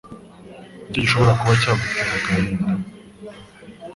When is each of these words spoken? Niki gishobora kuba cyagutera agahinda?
Niki 0.87 0.99
gishobora 1.03 1.37
kuba 1.39 1.53
cyagutera 1.61 2.11
agahinda? 2.17 2.65